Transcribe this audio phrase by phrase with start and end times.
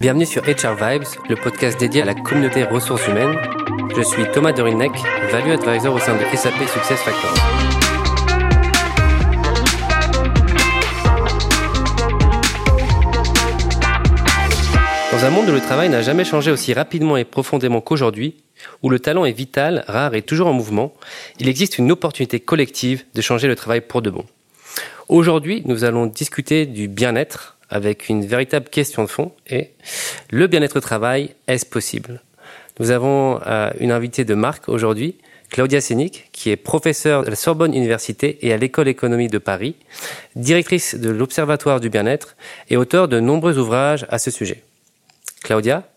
[0.00, 3.36] Bienvenue sur HR Vibes, le podcast dédié à la communauté ressources humaines.
[3.96, 4.90] Je suis Thomas Dorinec,
[5.30, 7.32] Value Advisor au sein de SAP Success Factors.
[15.12, 18.42] Dans un monde où le travail n'a jamais changé aussi rapidement et profondément qu'aujourd'hui,
[18.82, 20.92] où le talent est vital, rare et toujours en mouvement,
[21.38, 24.24] il existe une opportunité collective de changer le travail pour de bon.
[25.08, 29.70] Aujourd'hui, nous allons discuter du bien-être, avec une véritable question de fond et
[30.30, 32.22] le bien-être au travail, est-ce possible?
[32.80, 35.16] Nous avons euh, une invitée de marque aujourd'hui,
[35.50, 39.76] Claudia Sénic, qui est professeure de la Sorbonne Université et à l'École économie de Paris,
[40.34, 42.36] directrice de l'Observatoire du bien-être
[42.70, 44.64] et auteur de nombreux ouvrages à ce sujet.
[45.44, 45.88] Claudia,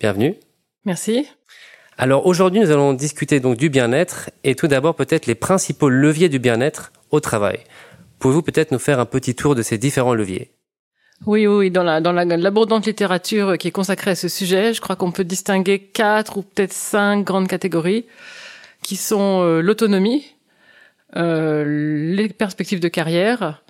[0.00, 0.34] bienvenue.
[0.84, 1.26] Merci.
[1.96, 6.28] Alors aujourd'hui, nous allons discuter donc du bien-être et tout d'abord peut-être les principaux leviers
[6.28, 7.60] du bien-être au travail.
[8.18, 10.50] Pouvez-vous peut-être nous faire un petit tour de ces différents leviers?
[11.24, 14.96] Oui, oui, dans la dans l'abondante littérature qui est consacrée à ce sujet, je crois
[14.96, 18.04] qu'on peut distinguer quatre ou peut-être cinq grandes catégories,
[18.82, 20.26] qui sont euh, l'autonomie,
[21.16, 21.64] euh,
[22.14, 23.62] les perspectives de carrière,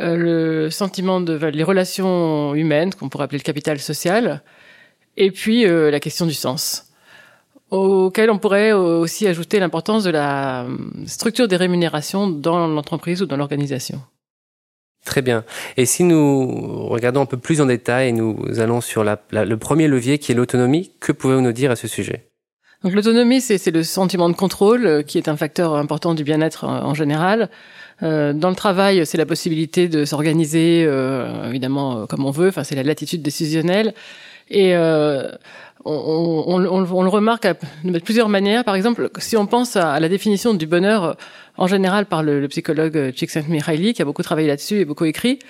[0.00, 4.42] euh, le sentiment de les relations humaines, qu'on pourrait appeler le capital social,
[5.16, 6.84] et puis la question du sens
[7.70, 10.66] auquel on pourrait aussi ajouter l'importance de la
[11.06, 14.00] structure des rémunérations dans l'entreprise ou dans l'organisation.
[15.08, 15.42] Très bien.
[15.78, 20.18] Et si nous regardons un peu plus en détail, nous allons sur le premier levier
[20.18, 22.26] qui est l'autonomie, que pouvez-vous nous dire à ce sujet?
[22.84, 26.64] Donc l'autonomie, c'est le sentiment de contrôle euh, qui est un facteur important du bien-être
[26.64, 27.48] en, général.
[28.02, 32.48] Euh, dans le travail, c'est la possibilité de s'organiser, euh, évidemment, comme on veut.
[32.48, 33.94] Enfin, c'est la latitude décisionnelle.
[34.50, 35.30] Et euh,
[35.84, 37.46] on, on, on, le remarque
[37.84, 38.64] de plusieurs manières.
[38.64, 41.16] Par exemple, si on pense à la définition du bonheur
[41.58, 45.40] en général par le, le psychologue Csikszentmihalyi, qui a beaucoup travaillé là-dessus et beaucoup écrit.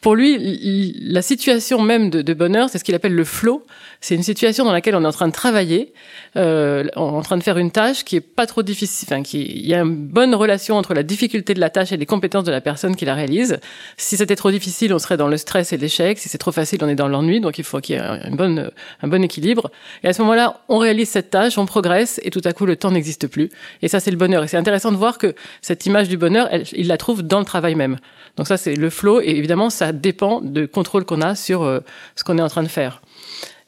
[0.00, 3.66] Pour lui, la situation même de, de bonheur, c'est ce qu'il appelle le flow.
[4.00, 5.92] C'est une situation dans laquelle on est en train de travailler,
[6.36, 9.66] euh, en train de faire une tâche qui est pas trop difficile, enfin, qui il
[9.66, 12.52] y a une bonne relation entre la difficulté de la tâche et les compétences de
[12.52, 13.58] la personne qui la réalise.
[13.96, 16.18] Si c'était trop difficile, on serait dans le stress et l'échec.
[16.18, 17.40] Si c'est trop facile, on est dans l'ennui.
[17.40, 19.70] Donc il faut qu'il y ait un bon équilibre.
[20.02, 22.76] Et à ce moment-là, on réalise cette tâche, on progresse, et tout à coup, le
[22.76, 23.50] temps n'existe plus.
[23.82, 24.44] Et ça, c'est le bonheur.
[24.44, 27.44] Et c'est intéressant de voir que cette image du bonheur, il la trouve dans le
[27.44, 27.96] travail même.
[28.36, 31.80] Donc ça, c'est le flow, et évidemment, ça dépend du contrôle qu'on a sur euh,
[32.14, 33.00] ce qu'on est en train de faire.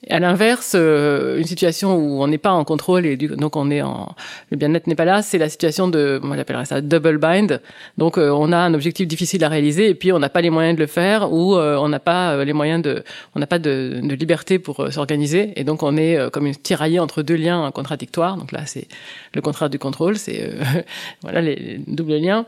[0.09, 3.82] À l'inverse, euh, une situation où on n'est pas en contrôle et donc on est
[3.82, 4.14] en
[4.53, 7.60] le bien-être n'est pas là, c'est la situation de moi j'appellerais ça double bind.
[7.98, 10.50] Donc euh, on a un objectif difficile à réaliser et puis on n'a pas les
[10.50, 13.03] moyens de le faire ou on n'a pas les moyens de
[13.34, 17.00] on n'a pas de, de, liberté pour s'organiser et donc on est comme une tiraillé
[17.00, 18.36] entre deux liens contradictoires.
[18.36, 18.86] Donc là c'est
[19.34, 20.53] le contraire du contrôle, c'est
[21.22, 22.47] voilà les doubles liens.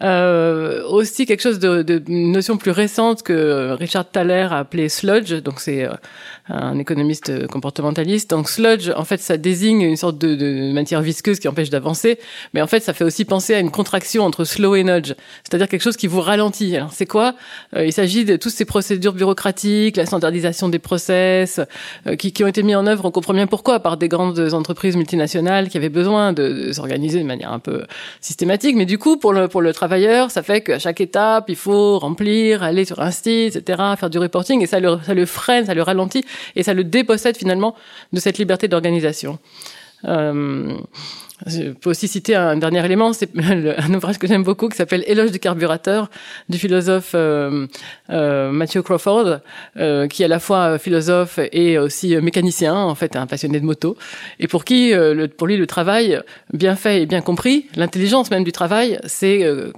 [0.00, 4.88] Euh, aussi quelque chose de, de une notion plus récente que Richard Thaler a appelé
[4.88, 5.34] sludge.
[5.42, 5.92] Donc c'est euh,
[6.48, 8.30] un économiste comportementaliste.
[8.30, 12.18] Donc sludge, en fait, ça désigne une sorte de, de matière visqueuse qui empêche d'avancer,
[12.54, 15.14] mais en fait, ça fait aussi penser à une contraction entre slow et nudge,
[15.44, 16.76] c'est-à-dire quelque chose qui vous ralentit.
[16.76, 17.34] Alors c'est quoi?
[17.76, 21.60] Euh, Il s'agit de toutes ces procédures bureaucratiques, la standardisation des process,
[22.06, 23.04] euh, qui, qui, ont été mis en œuvre.
[23.04, 27.20] On comprend bien pourquoi par des grandes entreprises multinationales qui avaient besoin de, de s'organiser
[27.20, 27.84] de manière un peu
[28.20, 28.76] systématique.
[28.76, 31.98] Mais du coup, pour le pour le travailleur, ça fait qu'à chaque étape, il faut
[31.98, 35.82] remplir, aller sur un site, etc., faire du reporting, et ça le freine, ça le
[35.82, 37.74] ralentit et ça le dépossède finalement
[38.12, 39.40] de cette liberté d'organisation.
[40.04, 40.76] Euh,
[41.46, 45.04] je peux aussi citer un dernier élément, c'est un ouvrage que j'aime beaucoup qui s'appelle
[45.06, 46.10] Éloge du carburateur
[46.48, 47.66] du philosophe euh,
[48.10, 49.40] euh, Matthew Crawford,
[49.76, 53.64] euh, qui est à la fois philosophe et aussi mécanicien, en fait un passionné de
[53.64, 53.96] moto,
[54.38, 56.20] et pour qui, euh, le, pour lui, le travail
[56.52, 59.72] bien fait et bien compris, l'intelligence même du travail, c'est euh,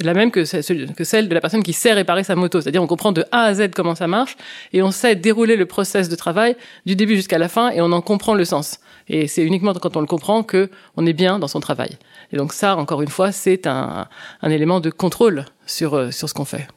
[0.00, 2.60] la même que, celle de la personne qui sait réparer sa moto.
[2.60, 4.36] C'est-à-dire on comprend de A à Z comment ça marche
[4.72, 6.56] et on sait dérouler le process de travail
[6.86, 8.80] du début jusqu'à la fin et on en comprend le sens.
[9.08, 11.96] Et c'est uniquement quand on le comprend que on est bien dans son travail.
[12.32, 14.08] Et donc ça, encore une fois, c'est un,
[14.42, 16.68] élément de contrôle sur, euh, sur ce qu'on fait.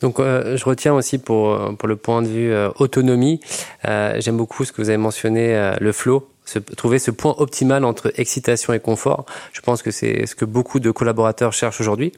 [0.00, 3.40] Donc, euh, je retiens aussi pour, pour le point de vue euh, autonomie,
[3.86, 7.34] euh, j'aime beaucoup ce que vous avez mentionné, euh, le flow, se, trouver ce point
[7.38, 9.26] optimal entre excitation et confort.
[9.52, 12.12] Je pense que c'est ce que beaucoup de collaborateurs cherchent aujourd'hui.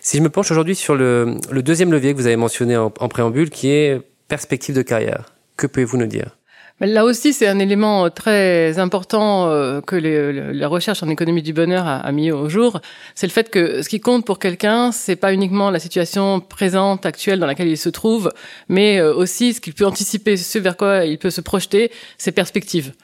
[0.00, 3.50] Si je me penche aujourd'hui sur le, deuxième levier que vous avez mentionné en, préambule,
[3.50, 6.36] qui est perspective de carrière, que pouvez-vous nous dire?
[6.80, 11.86] Là aussi, c'est un élément très important euh, que la recherche en économie du bonheur
[11.86, 12.80] a, a mis au jour.
[13.14, 17.04] C'est le fait que ce qui compte pour quelqu'un, c'est pas uniquement la situation présente,
[17.04, 18.32] actuelle dans laquelle il se trouve,
[18.70, 22.32] mais euh, aussi ce qu'il peut anticiper, ce vers quoi il peut se projeter, ses
[22.32, 22.94] perspectives.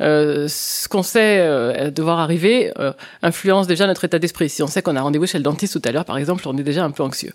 [0.00, 2.92] Euh, ce qu'on sait euh, devoir arriver euh,
[3.22, 4.48] influence déjà notre état d'esprit.
[4.48, 6.56] Si on sait qu'on a rendez-vous chez le dentiste tout à l'heure, par exemple, on
[6.56, 7.32] est déjà un peu anxieux.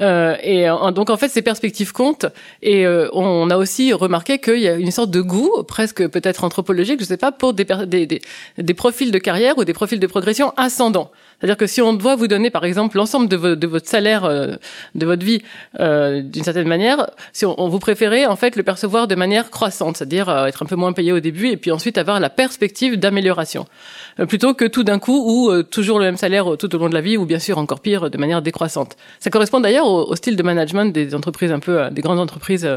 [0.00, 2.26] Euh, et donc en fait, ces perspectives comptent.
[2.62, 7.00] Et on a aussi remarqué qu'il y a une sorte de goût, presque peut-être anthropologique,
[7.00, 8.20] je sais pas, pour des, des,
[8.58, 11.10] des, profils de carrière ou des profils de progression ascendants.
[11.42, 14.54] C'est-à-dire que si on doit vous donner, par exemple, l'ensemble de, de, votre salaire euh,
[14.94, 15.42] de votre vie
[15.80, 19.96] euh, d'une certaine manière, si on, vous préférez en fait le percevoir de manière croissante,
[19.96, 22.96] c'est-à-dire euh, être un peu moins payé au début et puis ensuite avoir la perspective
[22.96, 23.66] d'amélioration,
[24.20, 26.88] euh, plutôt que tout d'un coup ou euh, toujours le même salaire tout au long
[26.88, 28.96] de la vie ou bien sûr encore pire de manière décroissante.
[29.18, 32.68] Ça correspond d'ailleurs au, style de management des entreprises un peu, des grandes entreprises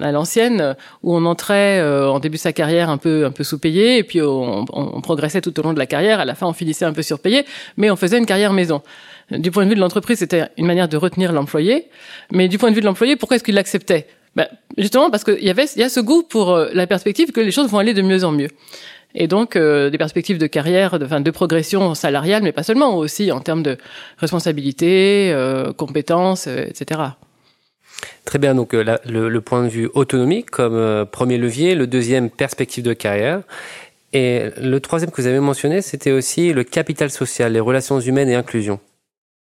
[0.00, 3.98] à l'ancienne où on entrait en début de sa carrière un peu un peu sous-payé
[3.98, 4.64] et puis on,
[5.02, 6.20] progressait tout au long de la carrière.
[6.20, 7.44] À la fin, on finissait un peu surpayé,
[7.76, 8.82] mais on faisait une carrière maison.
[9.30, 11.88] Du point de vue de l'entreprise, c'était une manière de retenir l'employé.
[12.30, 14.06] Mais du point de vue de l'employé, pourquoi est-ce qu'il l'acceptait?
[14.36, 17.30] Ben, Justement parce qu'il y avait il y a ce goût pour euh, la perspective
[17.30, 18.48] que les choses vont aller de mieux en mieux.
[19.14, 22.96] Et donc euh, des perspectives de carrière, de, enfin, de progression salariale, mais pas seulement,
[22.96, 23.78] aussi en termes de
[24.18, 27.00] responsabilité, euh, compétences, etc.
[28.24, 32.82] Très bien, donc le, le, point de vue autonomie comme premier levier, le deuxième perspective
[32.82, 33.42] de carrière,
[34.14, 38.28] et le troisième que vous avez mentionné, c'était aussi le capital social, les relations humaines
[38.28, 38.78] et inclusion.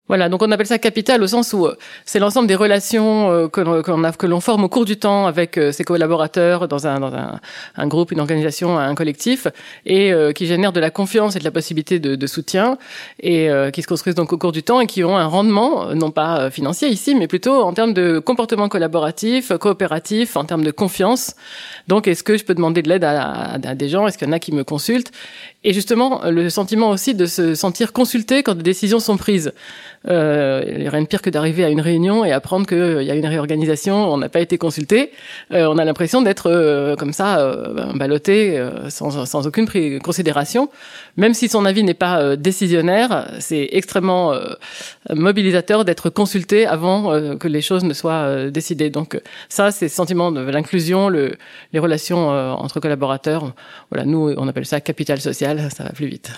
[0.08, 3.48] Voilà, donc on appelle ça capital au sens où euh, c'est l'ensemble des relations euh,
[3.48, 8.18] que l'on forme au cours du temps avec euh, ses collaborateurs dans un groupe, une
[8.18, 9.46] organisation, un collectif,
[9.86, 12.78] et qui génèrent de la confiance et de la possibilité de, de soutien,
[13.20, 16.10] et qui se construisent donc au cours du temps et qui ont un rendement non
[16.10, 21.34] pas financier ici, mais plutôt en termes de comportement collaboratif, coopératif, en termes de confiance.
[21.88, 24.06] Donc, est-ce que je peux demander de l'aide à, à, des gens?
[24.06, 25.12] Est-ce qu'il y en a qui me consultent?
[25.64, 29.52] Et justement, le sentiment aussi de se sentir consulté quand des décisions sont prises.
[30.08, 33.02] Euh, il n'y a rien de pire que d'arriver à une réunion et apprendre qu'il
[33.02, 35.12] y a une réorganisation, on n'a pas été consulté.
[35.52, 39.68] Euh, on a l'impression d'être euh, comme ça, euh, ballotté, euh, sans, sans, aucune
[40.00, 40.68] considération.
[41.16, 44.34] Même si son avis n'est pas décisionnaire, c'est extrêmement
[45.10, 48.88] mobilisateur d'être consulté avant que les choses ne soient décidées.
[48.88, 51.34] Donc ça, c'est le sentiment de l'inclusion, le,
[51.72, 53.52] les relations entre collaborateurs.
[53.90, 56.32] Voilà, nous, on appelle ça capital social, ça va plus vite.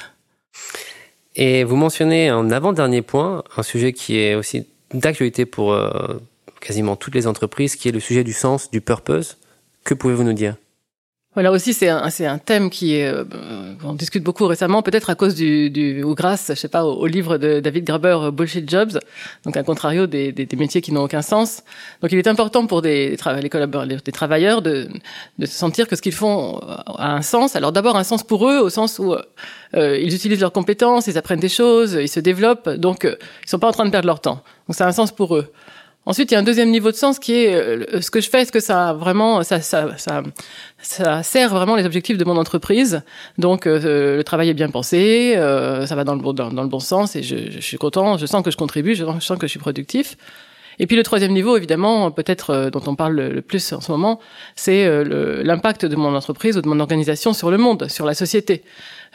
[1.36, 6.18] Et vous mentionnez un avant-dernier point, un sujet qui est aussi d'actualité pour euh,
[6.60, 9.38] quasiment toutes les entreprises, qui est le sujet du sens, du purpose.
[9.82, 10.56] Que pouvez-vous nous dire?
[11.34, 13.24] Voilà aussi c'est un c'est un thème qui est euh,
[13.84, 17.06] on discute beaucoup récemment peut-être à cause du, du ou grâce je sais pas au,
[17.06, 18.98] livre de David Graeber euh, Bullshit Jobs
[19.44, 21.62] donc un contrario des, des, des métiers qui n'ont aucun sens.
[22.00, 24.88] Donc il est important pour des les collaborateurs des travailleurs de
[25.38, 27.56] de se sentir que ce qu'ils font a un sens.
[27.56, 31.18] Alors d'abord un sens pour eux au sens où euh, ils utilisent leurs compétences ils
[31.18, 34.06] apprennent des choses ils se développent donc euh, ils sont pas en train de perdre
[34.06, 34.42] leur temps.
[34.68, 35.52] Donc c'est un sens pour eux
[36.06, 38.28] Ensuite, il y a un deuxième niveau de sens qui est euh, ce que je
[38.28, 40.22] fais, est-ce que ça vraiment ça, ça, ça,
[40.78, 43.02] ça sert vraiment les objectifs de mon entreprise
[43.38, 46.68] Donc euh, le travail est bien pensé, euh, ça va dans le, bon, dans, le
[46.68, 49.46] bon sens et je, je, suis content, je sens que je contribue, je sens que
[49.46, 50.16] je suis productif.
[50.78, 54.20] Et puis le troisième niveau, évidemment, peut-être dont on parle le plus en ce moment,
[54.56, 58.62] c'est l'impact de mon entreprise ou de mon organisation sur le monde, sur la société.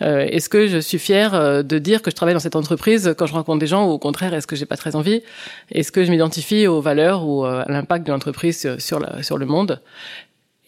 [0.01, 3.13] Euh, est-ce que je suis fière euh, de dire que je travaille dans cette entreprise
[3.17, 5.21] quand je rencontre des gens ou au contraire est-ce que j'ai pas très envie?
[5.71, 9.81] Est-ce que je m'identifie aux valeurs ou euh, à l'impact de l'entreprise sur le monde?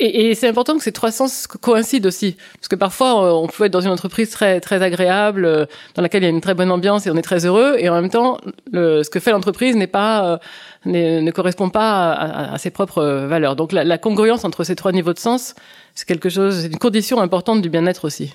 [0.05, 3.65] Et, et c'est important que ces trois sens coïncident aussi, parce que parfois on peut
[3.65, 6.71] être dans une entreprise très très agréable, dans laquelle il y a une très bonne
[6.71, 8.37] ambiance et on est très heureux, et en même temps,
[8.71, 10.39] le, ce que fait l'entreprise n'est pas
[10.85, 13.55] ne, correspond pas à, à, ses propres valeurs.
[13.55, 15.55] Donc la, la congruence entre ces trois niveaux de sens,
[15.95, 18.33] c'est quelque chose, c'est une condition importante du bien-être aussi.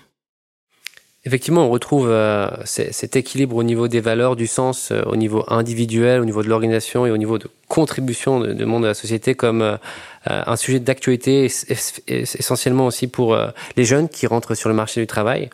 [1.26, 5.44] Effectivement, on retrouve euh, cet équilibre au niveau des valeurs, du sens, euh, au niveau
[5.48, 9.34] individuel, au niveau de l'organisation et au niveau de contribution de, monde à la société
[9.34, 9.76] comme euh,
[10.24, 11.50] un sujet d'actualité
[12.06, 13.36] essentiellement aussi pour
[13.76, 15.50] les jeunes qui rentrent sur le marché du travail.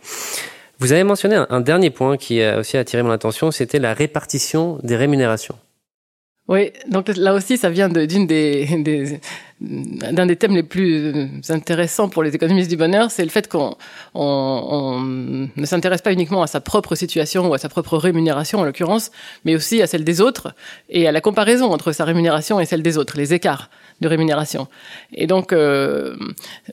[0.79, 4.79] Vous avez mentionné un, dernier point qui a aussi attiré mon attention, c'était la répartition
[4.83, 5.57] des rémunérations.
[6.49, 9.21] Oui, donc là aussi, ça vient d'une des, des
[9.63, 13.77] d'un des thèmes les plus intéressants pour les économistes du bonheur, c'est le fait qu'on
[14.15, 18.59] on, on ne s'intéresse pas uniquement à sa propre situation ou à sa propre rémunération
[18.59, 19.11] en l'occurrence,
[19.45, 20.55] mais aussi à celle des autres
[20.89, 24.67] et à la comparaison entre sa rémunération et celle des autres, les écarts de rémunération.
[25.15, 26.17] Et donc, euh,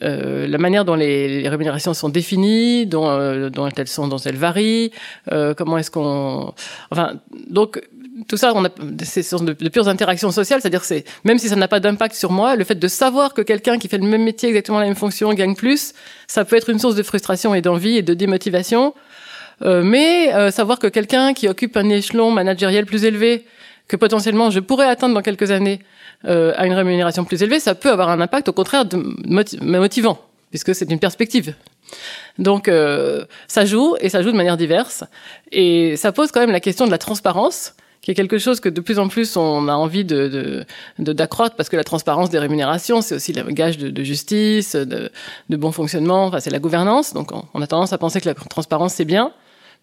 [0.01, 4.91] euh, la manière dont les, rémunérations sont définies, dont, euh, elles dont elles varient,
[5.31, 6.53] euh, comment est-ce qu'on,
[6.91, 7.13] enfin,
[7.50, 7.81] donc
[8.28, 8.70] tout ça, on a
[9.04, 12.32] c'est de, de pures interactions sociales, c'est-à-dire c'est même si ça n'a pas d'impact sur
[12.32, 14.96] moi, le fait de savoir que quelqu'un qui fait le même métier, exactement la même
[14.96, 15.94] fonction, gagne plus,
[16.28, 18.94] ça peut être une source de frustration et d'envie et de démotivation.
[19.62, 23.46] Euh, mais euh, savoir que quelqu'un qui occupe un échelon managériel plus élevé,
[23.88, 25.80] que potentiellement je pourrais atteindre dans quelques années
[26.26, 28.98] euh, à une rémunération plus élevée, ça peut avoir un impact au contraire de
[29.62, 31.56] motivant, puisque c'est une perspective.
[32.38, 32.70] Donc
[33.48, 35.04] ça joue et ça joue de manière diverse
[35.52, 38.70] et ça pose quand même la question de la transparence qui est quelque chose que
[38.70, 40.65] de plus en plus on a envie de
[40.98, 45.12] d'accroître parce que la transparence des rémunérations c'est aussi le gage de, justice, de,
[45.50, 47.13] de, bon fonctionnement, enfin c'est la gouvernance.
[47.13, 49.34] Donc on a tendance à penser que la transparence c'est bien,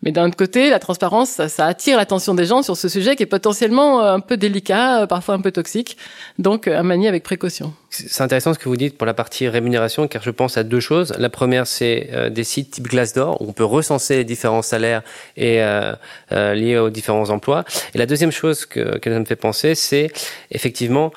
[0.02, 3.16] mais d'un autre côté, la transparence, ça, ça attire l'attention des gens sur ce sujet
[3.16, 5.96] qui est potentiellement euh, un peu délicat, euh, parfois un peu toxique,
[6.38, 7.72] donc euh, à manier avec précaution.
[7.88, 10.80] C'est intéressant ce que vous dites pour la partie rémunération, car je pense à deux
[10.80, 11.14] choses.
[11.18, 15.02] La première, c'est des sites type Glassdoor, où on peut recenser les différents salaires
[15.38, 15.94] et euh,
[16.30, 17.64] liés aux différents emplois.
[17.94, 20.10] Et la deuxième chose que, que ça me fait penser, c'est
[20.50, 21.10] effectivement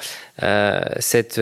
[1.00, 1.42] cette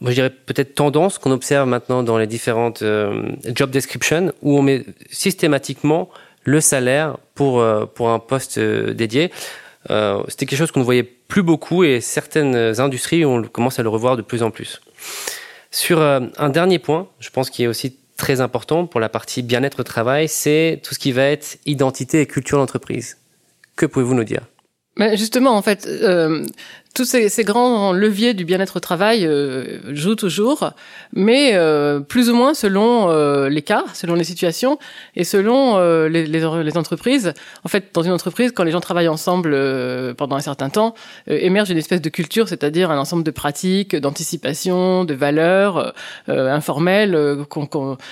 [0.00, 4.56] moi je dirais peut-être tendance qu'on observe maintenant dans les différentes euh, job descriptions où
[4.56, 6.08] on met systématiquement
[6.44, 9.30] le salaire pour euh, pour un poste euh, dédié.
[10.28, 13.88] C'était quelque chose qu'on ne voyait plus beaucoup et certaines industries on commence à le
[13.88, 14.82] revoir de plus en plus.
[15.70, 19.80] Sur un dernier point, je pense qu'il est aussi très important pour la partie bien-être
[19.80, 23.16] au travail, c'est tout ce qui va être identité et culture d'entreprise.
[23.76, 24.42] Que pouvez-vous nous dire?
[24.98, 25.88] Ben Justement, en fait,
[26.94, 30.72] tous ces, ces, grands leviers du bien-être au travail euh, jouent toujours,
[31.12, 34.78] mais euh, plus ou moins selon euh, les cas, selon les situations
[35.14, 37.34] et selon euh, les, les, les, entreprises.
[37.64, 40.94] En fait, dans une entreprise, quand les gens travaillent ensemble euh, pendant un certain temps,
[41.26, 45.94] émerge une espèce de culture, c'est-à-dire un ensemble de pratiques, d'anticipation, de valeurs
[46.26, 47.16] informelles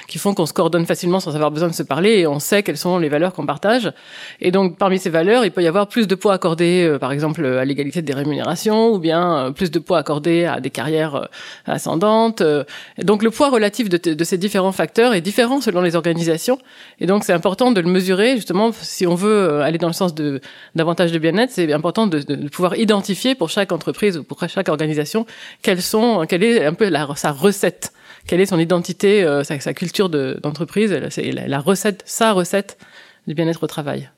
[0.07, 2.63] qui font qu'on se coordonne facilement sans avoir besoin de se parler et on sait
[2.63, 3.93] quelles sont les valeurs qu'on partage.
[4.41, 7.45] Et donc, parmi ces valeurs, il peut y avoir plus de poids accordé, par exemple,
[7.45, 11.27] à l'égalité des rémunérations ou bien euh, plus de poids accordé à des carrières euh,
[11.67, 12.41] ascendantes.
[12.41, 12.65] Euh.
[13.03, 16.59] Donc le poids relatif de, ces différents facteurs est différent selon les organisations.
[17.01, 20.15] Et donc c'est important de le mesurer justement si on veut aller dans le sens
[20.15, 20.41] de
[20.75, 21.51] davantage de bien-être.
[21.51, 22.19] C'est important de,
[22.49, 25.27] pouvoir identifier pour chaque entreprise ou pour chaque organisation
[25.63, 27.93] quelles sont, quelle est un peu sa recette,
[28.27, 32.79] quelle est son identité, sa, culture d'entreprise, la recette, sa recette
[33.27, 34.09] du bien-être au travail.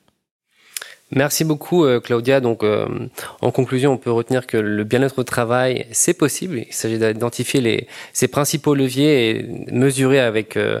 [1.11, 2.39] Merci beaucoup euh, Claudia.
[2.39, 2.85] Donc euh,
[3.41, 6.59] en conclusion, on peut retenir que le bien-être au travail, c'est possible.
[6.67, 10.79] Il s'agit d'identifier les ses principaux leviers et mesurer avec euh,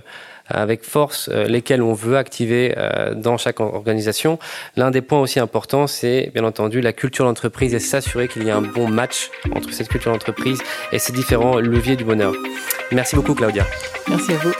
[0.51, 2.73] avec force lesquels on veut activer
[3.15, 4.39] dans chaque organisation.
[4.77, 8.49] L'un des points aussi importants, c'est bien entendu la culture d'entreprise et s'assurer qu'il y
[8.49, 10.59] a un bon match entre cette culture d'entreprise
[10.91, 12.33] et ces différents leviers du bonheur.
[12.91, 13.63] Merci beaucoup Claudia.
[14.07, 14.53] Merci à vous.